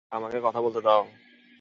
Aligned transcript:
আমাকে 0.11 0.37
কথা 0.43 0.59
বলতে 0.61 0.81
দাও। 0.81 1.03